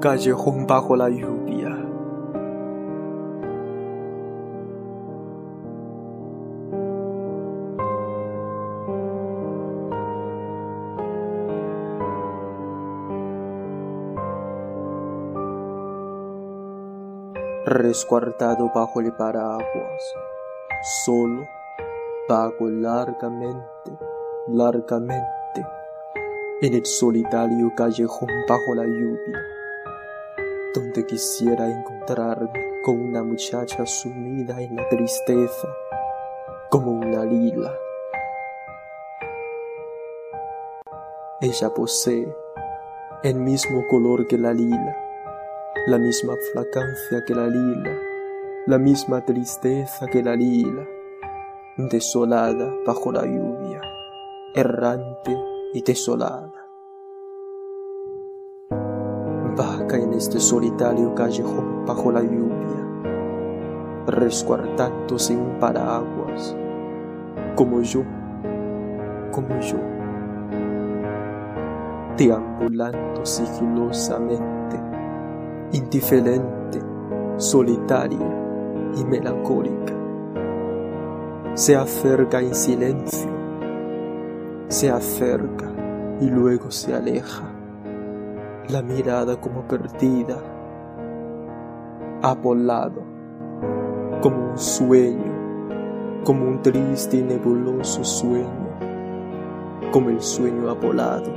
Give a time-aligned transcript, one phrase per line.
[0.00, 1.76] callejón bajo la lluvia.
[17.66, 20.14] Resguardado bajo el paraguas,
[21.04, 21.42] solo,
[22.28, 23.62] vago largamente,
[24.48, 25.30] largamente
[26.62, 29.59] en el solitario callejón bajo la lluvia,
[30.74, 35.68] donde quisiera encontrarme con una muchacha sumida en la tristeza,
[36.70, 37.74] como una lila.
[41.40, 42.34] Ella posee
[43.22, 44.96] el mismo color que la lila,
[45.86, 47.98] la misma fragancia que la lila,
[48.66, 50.86] la misma tristeza que la lila,
[51.76, 53.80] desolada bajo la lluvia,
[54.54, 55.36] errante
[55.72, 56.59] y desolada.
[59.96, 63.14] En este solitario callejón bajo la lluvia,
[64.06, 66.56] resguardándose un paraguas,
[67.56, 68.02] como yo,
[69.32, 69.76] como yo,
[72.16, 74.76] deambulando sigilosamente,
[75.72, 76.80] indiferente,
[77.36, 78.18] solitaria
[78.96, 79.94] y melancólica.
[81.54, 83.40] Se acerca en silencio
[84.70, 85.68] se acerca
[86.20, 87.49] y luego se aleja,
[88.70, 90.36] la mirada como perdida,
[92.22, 93.02] apolado,
[94.22, 98.70] como un sueño, como un triste y nebuloso sueño,
[99.90, 101.32] como el sueño apolado,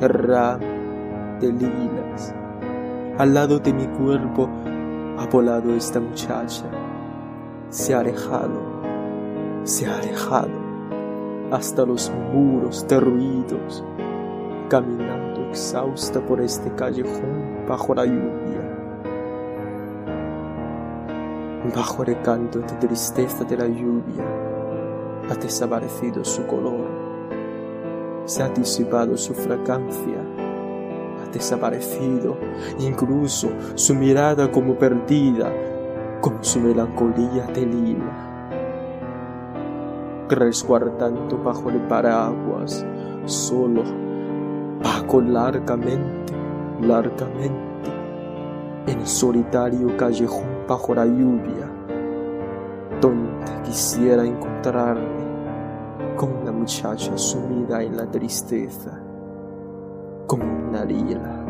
[0.00, 0.66] ramo
[1.40, 2.34] de lilas.
[3.18, 4.48] Al lado de mi cuerpo,
[5.18, 6.66] apolado esta muchacha,
[7.70, 8.60] se ha alejado,
[9.62, 10.64] se ha alejado
[11.50, 13.84] hasta los muros derruidos,
[14.68, 18.60] caminando exhausta por este callejón bajo la lluvia.
[21.74, 24.24] Bajo el canto de tristeza de la lluvia,
[25.30, 26.86] ha desaparecido su color,
[28.24, 30.20] se ha disipado su fragancia,
[31.22, 32.36] ha desaparecido
[32.80, 35.52] incluso su mirada como perdida,
[36.20, 38.30] como su melancolía de lila
[40.28, 42.84] resguardando bajo el paraguas,
[43.26, 44.03] solo,
[45.20, 46.34] largamente,
[46.80, 47.90] largamente,
[48.86, 51.70] en el solitario callejón bajo la lluvia,
[53.00, 55.24] donde quisiera encontrarme
[56.16, 59.00] con una muchacha sumida en la tristeza,
[60.26, 61.43] como una lila.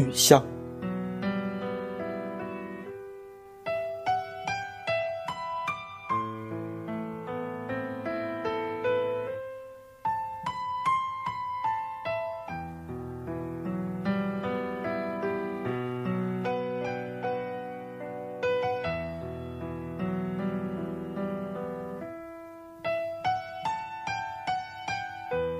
[0.00, 0.42] 雨巷，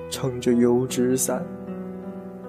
[0.09, 1.45] 撑着油纸伞。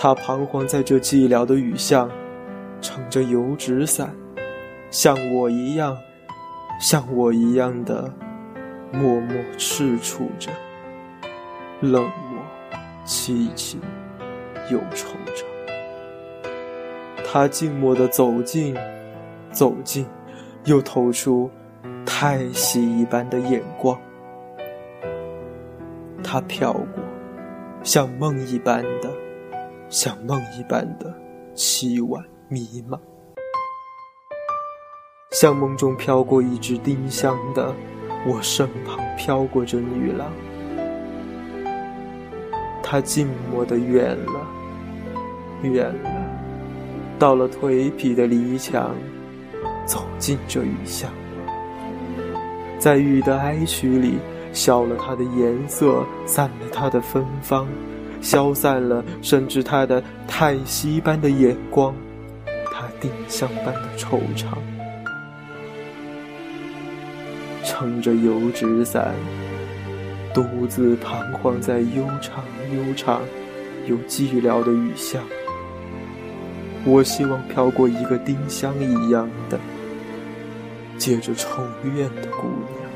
[0.00, 2.08] 他彷徨在这寂寥的雨巷，
[2.80, 4.14] 撑着油纸伞，
[4.90, 5.98] 像我一样，
[6.80, 8.08] 像我一样的
[8.92, 10.52] 默默踟蹰着，
[11.80, 12.40] 冷漠、
[13.04, 13.78] 凄凄，
[14.70, 15.42] 又惆怅。
[17.24, 18.76] 他静默地走近，
[19.50, 20.06] 走近，
[20.64, 21.50] 又投出
[22.06, 23.98] 叹息一般的眼光。
[26.22, 27.02] 他飘过，
[27.82, 29.10] 像梦一般的。
[29.90, 31.14] 像梦一般的
[31.54, 33.00] 凄婉迷茫，
[35.30, 37.74] 像梦中飘过一只丁香的
[38.26, 40.30] 我身旁飘过这女郎，
[42.82, 44.46] 她静默的远了，
[45.62, 46.10] 远了，
[47.18, 48.94] 到了颓圮的篱墙，
[49.86, 51.10] 走进这雨巷，
[52.78, 54.18] 在雨的哀曲里，
[54.52, 57.66] 消了它的颜色，散了它的芬芳，
[58.20, 61.94] 消散了甚至他的叹息般的眼光，
[62.72, 64.58] 他丁香般的惆怅，
[67.64, 69.14] 撑着油纸伞。
[70.34, 73.22] 独自彷徨在悠长、悠长
[73.86, 75.20] 又寂寥的雨巷，
[76.84, 79.58] 我希望飘过一个丁香一样的、
[80.96, 82.46] 结着愁怨的姑
[82.78, 82.87] 娘。